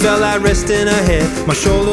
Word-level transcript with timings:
felt 0.00 0.20
like 0.22 0.40
resting 0.42 0.86
her 0.86 1.02
head. 1.04 1.46
My 1.46 1.52
shoulder 1.54 1.90